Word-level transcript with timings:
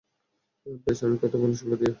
বেশ, 0.85 0.99
আমি 1.05 1.15
কথা 1.23 1.37
বলি 1.41 1.55
সংখ্যা 1.59 1.77
দিয়ে! 1.79 1.89